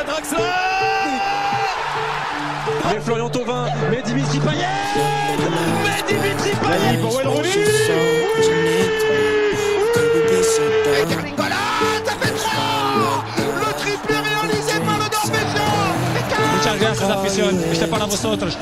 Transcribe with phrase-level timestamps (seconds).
[0.00, 0.38] à Draxler
[2.84, 4.66] Mais Florian Thauvin, mais Dimitri Payet
[5.84, 7.48] Mais Dimitri Payet pour Wayne Rooney
[13.38, 15.70] Le triplé réalisé par le Norvégien
[16.56, 17.60] Muchas gracias, afición.
[17.70, 18.58] Este es para vosotros.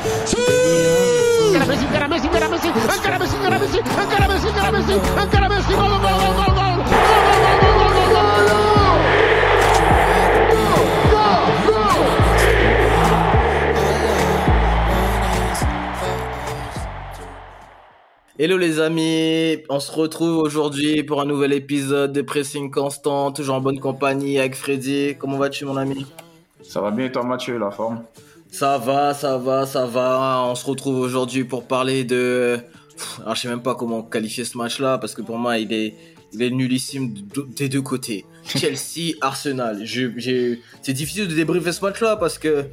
[1.49, 4.93] Encara Messi, encara Messi, encara Messi, encara Messi, encara Messi, encara Messi, encara Messi,
[5.23, 6.22] encara Messi, gol, gol, gol, gol, gol,
[18.43, 23.55] Hello les amis, on se retrouve aujourd'hui pour un nouvel épisode de Pressing Constant, toujours
[23.55, 25.15] en bonne compagnie avec Freddy.
[25.17, 26.07] Comment vas-tu mon ami?
[26.61, 28.03] Ça va bien et toi Mathieu, la forme?
[28.51, 30.43] Ça va, ça va, ça va.
[30.45, 32.59] On se retrouve aujourd'hui pour parler de...
[33.21, 35.95] Alors je sais même pas comment qualifier ce match-là parce que pour moi il est,
[36.33, 38.27] il est nullissime de- des deux côtés.
[38.45, 39.87] Chelsea, Arsenal.
[39.87, 42.65] C'est difficile de débriefer ce match-là parce que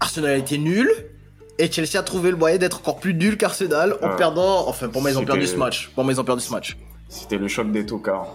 [0.00, 0.90] Arsenal a été nul.
[1.60, 4.16] Et Chelsea a trouvé le moyen d'être encore plus nul qu'Arsenal en Ouais.
[4.16, 4.66] perdant.
[4.66, 5.90] Enfin, pour moi, ils ont perdu ce match.
[5.94, 6.76] Pour moi, ils ont perdu ce match.
[7.08, 8.28] C'était le choc des tocards.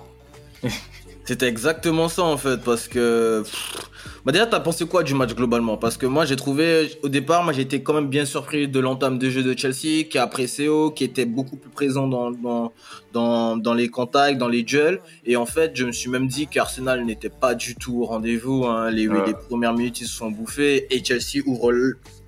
[1.26, 3.42] C'était exactement ça en fait, parce que.
[3.44, 3.78] pff,
[4.26, 5.78] Bah déjà, t'as pensé quoi du match globalement?
[5.78, 6.90] Parce que moi, j'ai trouvé.
[7.04, 10.18] Au départ, moi, j'étais quand même bien surpris de l'entame de jeu de Chelsea, qui
[10.18, 12.72] a pressé haut, qui était beaucoup plus présent dans, dans,
[13.14, 15.00] dans, dans les contacts, dans les duels.
[15.26, 18.66] Et en fait, je me suis même dit qu'Arsenal n'était pas du tout au rendez-vous.
[18.66, 18.90] hein.
[18.92, 19.26] Les, Ouais.
[19.28, 20.88] les premières minutes, ils se sont bouffés.
[20.94, 21.72] Et Chelsea ouvre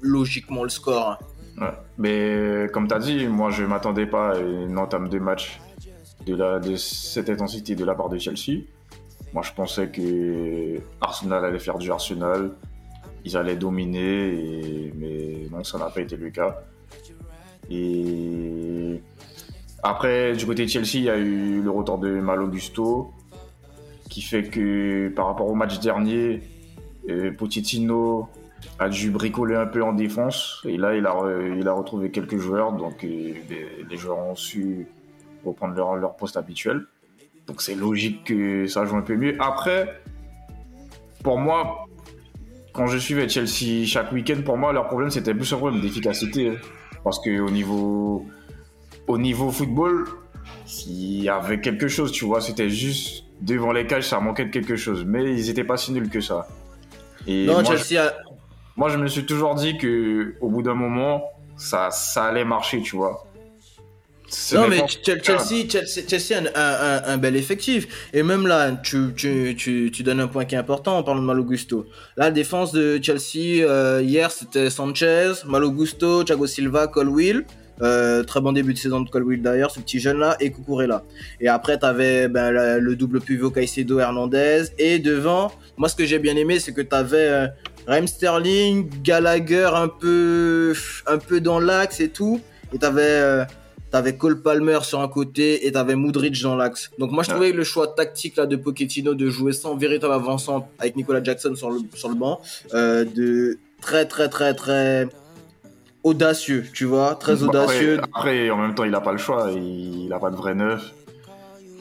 [0.02, 1.18] logiquement le score.
[1.60, 1.68] Ouais.
[1.98, 5.60] Mais comme tu as dit, moi je m'attendais pas à une entame de match
[6.28, 8.62] de, la, de cette intensité de la part de Chelsea.
[9.34, 12.52] Moi je pensais que Arsenal allait faire du Arsenal,
[13.26, 16.62] ils allaient dominer, mais non, ça n'a pas été le cas.
[17.70, 19.02] Et
[19.84, 23.12] après, du côté de Chelsea, il y a eu le retour de Mal Augusto,
[24.10, 26.42] qui fait que par rapport au match dernier,
[27.10, 28.30] euh, Pochettino
[28.80, 30.62] a dû bricoler un peu en défense.
[30.66, 31.12] Et là, il a,
[31.74, 32.74] retrouvé quelques joueurs.
[32.74, 34.88] Donc, euh, les, les joueurs ont su
[35.46, 36.86] reprendre leur poste habituel.
[37.48, 39.36] Donc, c'est logique que ça joue un peu mieux.
[39.40, 40.02] Après,
[41.24, 41.86] pour moi,
[42.74, 46.50] quand je suivais Chelsea chaque week-end, pour moi, leur problème, c'était plus un problème d'efficacité.
[46.50, 46.56] hein.
[47.04, 48.26] Parce qu'au niveau,
[49.08, 50.06] au niveau football,
[50.88, 52.42] il y avait quelque chose, tu vois.
[52.42, 55.06] C'était juste devant les cages, ça manquait de quelque chose.
[55.06, 56.48] Mais ils étaient pas si nuls que ça.
[57.26, 58.14] Et Non, moi, je- Chelsea a.
[58.76, 61.24] moi, je me suis toujours dit que au bout d'un moment,
[61.56, 63.26] ça, ça allait marcher, tu vois.
[64.56, 68.10] Non mais Chelsea, Chelsea, Chelsea a un, un- un- bel effectif.
[68.14, 71.22] Et même là, tu, tu, tu, tu donnes un point qui est important en parlant
[71.22, 71.86] de Malogusto.
[72.18, 77.46] La défense de Chelsea euh, hier, c'était Sanchez, Malogusto, Thiago Silva, Colwill.
[77.84, 81.04] Euh, très bon début de saison de Colwill d'ailleurs, ce petit jeune là, et Cucurella.
[81.40, 84.64] Et après, t'avais ben, la- le double pivot Caicedo Hernandez.
[84.80, 87.48] Et devant, moi ce que j'ai bien aimé, c'est que t'avais euh,
[87.86, 90.74] Raheem Sterling, Gallagher un peu,
[91.06, 92.42] un peu dans l'axe et tout.
[92.74, 93.46] Et t'avais euh,
[93.90, 96.92] T'avais Cole Palmer sur un côté et t'avais Moodridge dans l'axe.
[97.00, 100.14] Donc moi je trouvais que le choix tactique là de Pochettino de jouer sans véritable
[100.14, 102.42] avancement avec Nicolas Jackson sur le sur le banc,
[102.74, 105.08] euh, de très très très très
[106.04, 108.00] audacieux, tu vois, très Bon, audacieux.
[108.00, 109.52] Après, après, en même temps, il n'a pas le choix.
[109.52, 110.94] Il n'a pas de vrai neuf.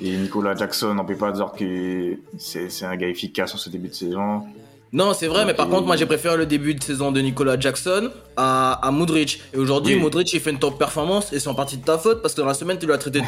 [0.01, 3.71] Et Nicolas Jackson, on peut pas dire que c'est c'est un gars efficace en ce
[3.71, 4.43] début de saison.
[4.97, 7.61] Non, c'est vrai, mais par contre, moi j'ai préféré le début de saison de Nicolas
[7.61, 9.43] Jackson à, à Modric.
[9.53, 10.01] Et aujourd'hui, Oui.
[10.01, 12.41] Modric il fait une top performance et c'est en partie de ta faute parce que
[12.41, 13.27] dans la semaine tu l'as traité de...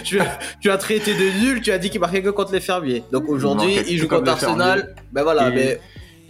[0.04, 0.18] tu,
[0.64, 3.04] l'as traité de nul, tu as dit qu'il marquait que contre les fermiers.
[3.12, 4.94] Donc aujourd'hui, il joue contre Arsenal.
[5.12, 5.80] Ben voilà, Et- mais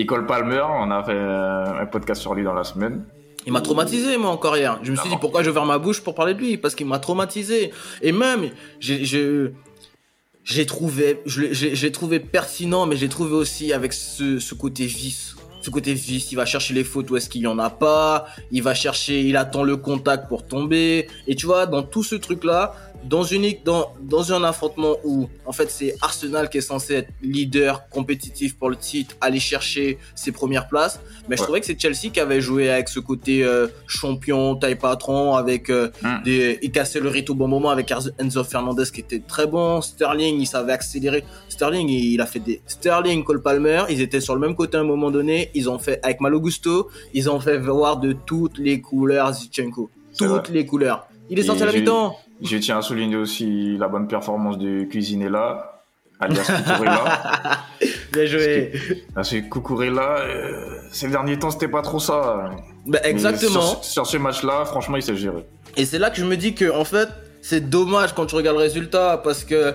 [0.00, 3.04] Et Cole Palmer, on a fait un un podcast sur lui dans la semaine.
[3.46, 4.78] Il m'a traumatisé, moi, encore hier.
[4.82, 6.58] Je me suis dit, pourquoi je vais ma bouche pour parler de lui?
[6.58, 7.70] Parce qu'il m'a traumatisé.
[8.02, 8.50] Et même,
[8.80, 9.52] j'ai, je,
[10.44, 15.36] j'ai trouvé, j'ai trouvé pertinent, mais j'ai trouvé aussi avec ce, ce côté vice.
[15.62, 18.26] Ce côté vice, il va chercher les fautes où est-ce qu'il y en a pas?
[18.50, 21.06] Il va chercher, il attend le contact pour tomber.
[21.26, 22.74] Et tu vois, dans tout ce truc-là,
[23.04, 27.08] dans une, dans, dans un affrontement où, en fait, c'est Arsenal qui est censé être
[27.22, 31.00] leader compétitif pour le titre, aller chercher ses premières places.
[31.28, 31.46] Mais je Ouais.
[31.46, 35.70] trouvais que c'est Chelsea qui avait joué avec ce côté euh, champion, taille patron, avec
[35.70, 36.22] euh, Mm.
[36.24, 39.80] des, il cassait le rythme au bon moment avec Enzo Fernandez qui était très bon.
[39.80, 41.24] Sterling, il savait accélérer.
[41.48, 44.76] Sterling, il, il a fait des Sterling, Cole Palmer, ils étaient sur le même côté
[44.76, 45.50] à un moment donné.
[45.54, 49.90] Ils ont fait avec Malo Gusto, ils ont fait voir de toutes les couleurs Zichenko,
[50.18, 51.06] toutes les couleurs.
[51.28, 52.16] Il est sorti à la mi-temps.
[52.42, 55.82] Je tiens à souligner aussi la bonne performance de Cuisinella,
[56.20, 57.64] alias Cucurella.
[58.12, 58.72] Bien joué.
[59.14, 62.50] Parce que Cucurella, euh, ces derniers temps, c'était pas trop ça.
[62.86, 63.60] Bah, exactement.
[63.60, 65.46] Sur, sur ce match-là, franchement, il s'est géré.
[65.76, 67.08] Et c'est là que je me dis que en fait,
[67.42, 69.74] c'est dommage quand tu regardes le résultat parce que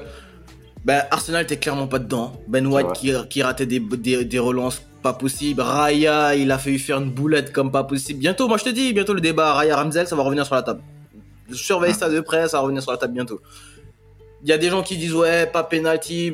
[0.85, 2.33] Ben, Arsenal était clairement pas dedans.
[2.47, 5.61] Ben White qui, qui, ratait des, des, des, relances pas possibles.
[5.61, 8.19] Raya, il a failli faire une boulette comme pas possible.
[8.19, 10.61] Bientôt, moi je te dis, bientôt le débat Raya Ramzel, ça va revenir sur la
[10.61, 10.81] table.
[11.51, 13.41] Surveille ça de près, ça va revenir sur la table bientôt.
[14.43, 16.33] Il y a des gens qui disent ouais, pas penalty.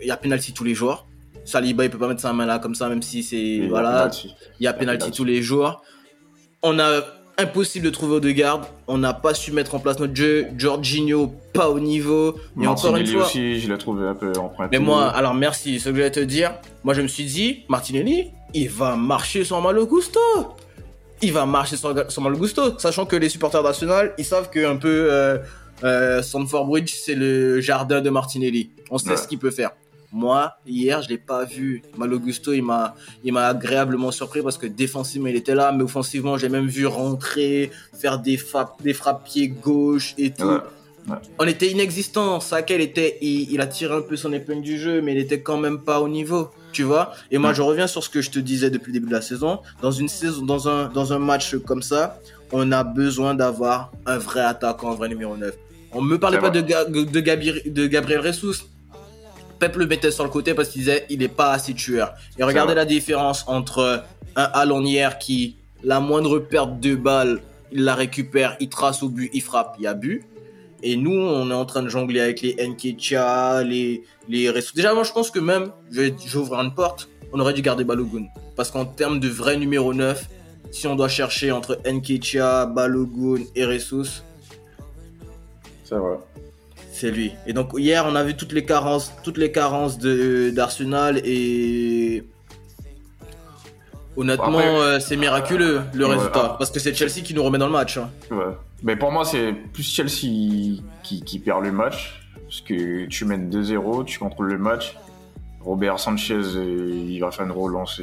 [0.00, 1.06] Il y a penalty tous les jours.
[1.44, 4.10] Saliba, il peut pas mettre sa main là comme ça, même si c'est voilà.
[4.58, 5.82] Il y a penalty tous les jours.
[6.62, 7.02] On a
[7.38, 8.64] impossible de trouver de garde.
[8.88, 10.46] On n'a pas su mettre en place notre jeu.
[10.56, 12.36] Jorginho, pas au niveau.
[12.60, 13.26] Et encore une fois.
[13.26, 14.78] aussi, je l'ai trouvé un peu emprunté.
[14.78, 15.78] Mais moi, alors merci.
[15.78, 19.44] Ce que je vais te dire, moi je me suis dit, Martinelli, il va marcher
[19.44, 20.20] sur Malo Gusto.
[21.22, 22.78] Il va marcher sur, sur Malo Gusto.
[22.78, 25.38] Sachant que les supporters d'Arsenal, ils savent que un peu euh,
[25.84, 26.22] euh,
[26.66, 28.70] Bridge, c'est le jardin de Martinelli.
[28.90, 29.70] On sait ce qu'il peut faire.
[30.12, 31.82] Moi, hier, je l'ai pas vu.
[31.98, 35.82] Malo Gusto, il m'a, il m'a agréablement surpris parce que défensivement, il était là, mais
[35.82, 40.60] offensivement, j'ai même vu rentrer, faire des frappes, des frappes pied gauche et tout.
[41.38, 42.40] On était inexistant.
[42.40, 45.58] Sakel était, il, a tiré un peu son épingle du jeu, mais il était quand
[45.58, 47.12] même pas au niveau, tu vois.
[47.30, 49.22] Et moi, je reviens sur ce que je te disais depuis le début de la
[49.22, 49.60] saison.
[49.82, 52.18] Dans une saison, dans un, dans un match comme ça,
[52.52, 55.54] on a besoin d'avoir un vrai attaquant, un vrai numéro 9.
[55.92, 58.64] On me parlait pas de, de, Gabriel, de Gabriel Ressus.
[59.58, 62.12] Pep le mettait sur le côté parce qu'il disait il est pas assez tueur.
[62.38, 64.04] Et regardez la différence entre
[64.34, 67.40] un Alon hier qui, la moindre perte de balle,
[67.72, 70.24] il la récupère, il trace au but, il frappe, il y a but.
[70.82, 75.04] Et nous, on est en train de jongler avec les Nketia, les, les Déjà, moi,
[75.04, 75.72] je pense que même,
[76.34, 78.26] ouvrir une porte, on aurait dû garder Balogun.
[78.56, 80.28] Parce qu'en termes de vrai numéro 9,
[80.70, 84.22] si on doit chercher entre Nketia, Balogun et Ressus,
[85.88, 86.16] c'est vrai.
[86.92, 87.32] C'est lui.
[87.46, 91.95] Et donc hier, on a vu toutes les carences, toutes les carences d'Arsenal et
[94.16, 96.56] honnêtement, euh, c'est miraculeux le résultat ah.
[96.58, 97.98] parce que c'est Chelsea qui nous remet dans le match.
[97.98, 98.10] Hein.
[98.30, 98.54] Ouais.
[98.82, 104.04] Mais pour moi, c'est plus Chelsea qui, perd le match parce que tu mènes 2-0,
[104.04, 104.96] tu contrôles le match.
[105.60, 108.00] Robert Sanchez, euh, il va faire une relance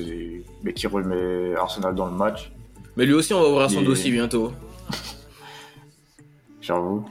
[0.63, 2.51] mais qui remet Arsenal dans le match.
[2.97, 4.51] Mais lui aussi, on va ouvrir son dossier bientôt.
[6.61, 7.05] J'avoue.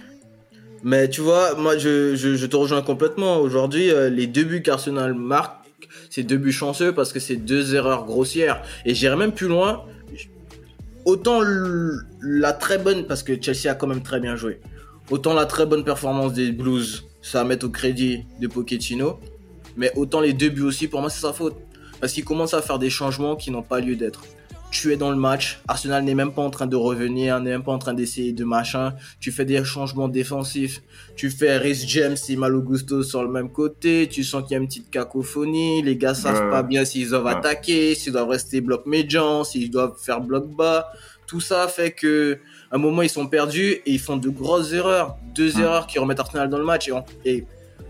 [0.83, 3.39] Mais tu vois, moi je, je, te rejoins complètement.
[3.39, 5.62] Aujourd'hui, euh, les deux buts qu'Arsenal marque,
[6.13, 8.63] c'est deux buts chanceux parce que c'est deux erreurs grossières.
[8.85, 9.87] Et j'irai même plus loin.
[11.07, 11.41] Autant
[12.21, 14.61] la très bonne, parce que Chelsea a quand même très bien joué.
[15.11, 19.21] Autant la très bonne performance des Blues, ça va mettre au crédit de Pochettino.
[19.79, 21.57] Mais autant les deux buts aussi, pour moi, c'est sa faute.
[21.99, 24.21] Parce qu'il commence à faire des changements qui n'ont pas lieu d'être
[24.73, 25.61] tu es dans le match.
[25.69, 28.43] Arsenal n'est même pas en train de revenir, n'est même pas en train d'essayer de
[28.43, 28.95] machin.
[29.21, 30.83] Tu fais des changements défensifs.
[31.15, 34.09] Tu fais Rhys James et Malo Gusto sur le même côté.
[34.11, 35.83] Tu sens qu'il y a une petite cacophonie.
[35.83, 39.97] Les gars savent pas bien s'ils doivent attaquer, s'ils doivent rester bloc médian, s'ils doivent
[40.03, 40.91] faire bloc bas.
[41.27, 42.39] Tout ça fait que,
[42.71, 45.17] à un moment, ils sont perdus et ils font de grosses erreurs.
[45.35, 46.89] Deux erreurs qui remettent Arsenal dans le match.
[46.89, 46.93] Et,
[47.31, 47.47] et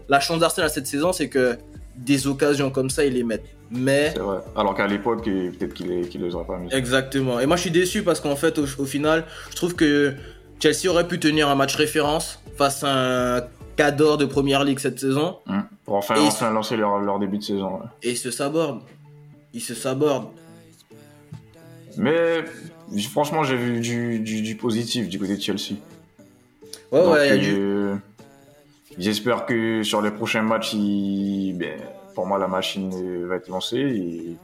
[0.08, 1.56] la chance d'Arsenal cette saison, c'est que
[1.96, 3.56] des occasions comme ça, ils les mettent.
[3.72, 4.10] Mais.
[4.14, 4.38] C'est vrai.
[4.56, 6.72] Alors qu'à l'époque, peut-être qu'il les, les aurait pas mis.
[6.72, 7.40] Exactement.
[7.40, 10.14] Et moi, je suis déçu parce qu'en fait, au, final, je trouve que
[10.60, 13.42] Chelsea aurait pu tenir un match référence face à un
[13.76, 15.38] cadre de première ligue cette saison.
[15.48, 15.64] Hum.
[15.84, 17.80] Pour enfin, enfin lancer leur, début de saison.
[18.02, 18.82] Et ils se sabordent.
[19.54, 20.28] Ils se sabordent.
[21.96, 22.44] Mais
[23.10, 25.76] franchement, j'ai vu du, du, positif du côté de Chelsea.
[26.90, 27.94] Ouais, ouais, il y a du euh,
[28.98, 31.78] J'espère que sur les prochains matchs, ben,
[32.14, 33.78] pour moi, la machine va être lancée.
[33.78, 34.36] Et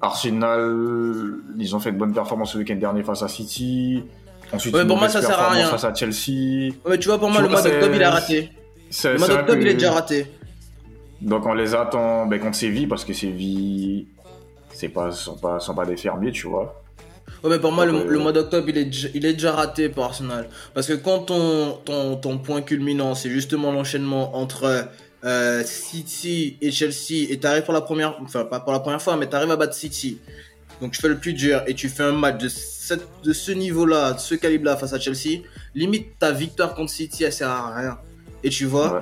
[0.00, 0.74] Arsenal,
[1.58, 4.02] ils ont fait de bonnes performances le week-end dernier face à City.
[4.52, 5.68] Ensuite, pour moi, ça sert à rien.
[5.68, 6.72] Face à Chelsea.
[6.84, 8.50] Ouais, tu vois, pour moi, le mois d'octobre, il a raté.
[9.04, 10.26] Le mois d'octobre, il est déjà raté.
[11.20, 14.08] Donc, on les attend ben, contre Séville parce que Séville,
[14.72, 16.82] c'est pas, sont pas, sont pas des fermiers, tu vois.
[17.44, 20.04] Ouais, mais pour moi, le, euh, mois d'octobre, il est, il est déjà raté pour
[20.04, 20.48] Arsenal.
[20.74, 24.88] Parce que quand ton, ton, ton point culminant, c'est justement l'enchaînement entre
[25.24, 29.16] euh, City et Chelsea, et t'arrives pour la première, enfin pas pour la première fois,
[29.16, 30.18] mais t'arrives à battre City.
[30.80, 33.52] Donc tu fais le plus dur et tu fais un match de, cette, de ce
[33.52, 35.42] niveau-là, de ce calibre-là face à Chelsea.
[35.74, 37.98] Limite ta victoire contre City, elle sert à rien.
[38.42, 39.00] Et tu vois,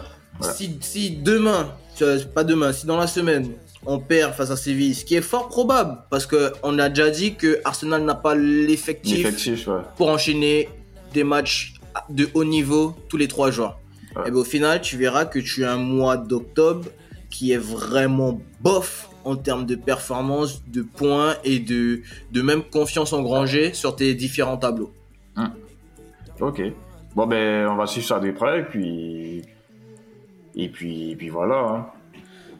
[0.54, 1.74] Si, si demain,
[2.34, 3.52] pas demain, si dans la semaine,
[3.86, 7.08] on perd face à Séville, ce qui est fort probable parce que on a déjà
[7.10, 9.26] dit que Arsenal n'a pas l'effectif
[9.96, 10.68] pour enchaîner
[11.14, 11.74] des matchs
[12.10, 13.78] de haut niveau tous les trois jours.
[14.26, 16.86] Et ben, au final, tu verras que tu as un mois d'octobre
[17.30, 22.00] qui est vraiment bof en termes de performance, de points et de,
[22.32, 24.92] de même confiance engrangée sur tes différents tableaux.
[25.36, 25.50] Hum.
[26.40, 26.62] Ok.
[27.14, 29.42] Bon ben on va suivre ça de près et puis
[30.54, 31.56] et puis, et puis voilà.
[31.56, 31.86] Hein.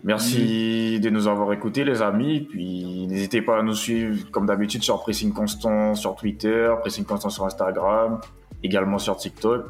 [0.03, 2.41] Merci de nous avoir écoutés, les amis.
[2.41, 7.31] Puis n'hésitez pas à nous suivre, comme d'habitude, sur Pressing Constant sur Twitter, Pressing Constant
[7.31, 8.21] sur Instagram,
[8.63, 9.67] également sur TikTok.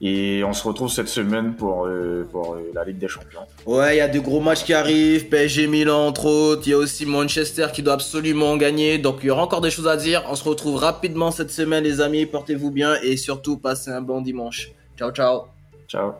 [0.00, 3.46] Et on se retrouve cette semaine pour, euh, pour euh, la Ligue des Champions.
[3.64, 6.72] Ouais, il y a de gros matchs qui arrivent, PSG Milan entre autres, il y
[6.74, 9.96] a aussi Manchester qui doit absolument gagner, donc il y aura encore des choses à
[9.96, 10.24] dire.
[10.28, 14.20] On se retrouve rapidement cette semaine les amis, portez-vous bien et surtout passez un bon
[14.20, 14.72] dimanche.
[14.98, 15.44] Ciao ciao.
[15.88, 16.14] Ciao.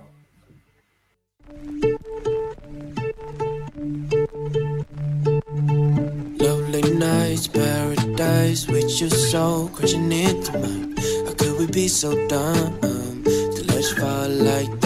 [6.38, 10.94] Lovely nights, paradise with your soul crashing into mine.
[11.26, 13.03] How could we be so dumb?
[14.34, 14.83] Like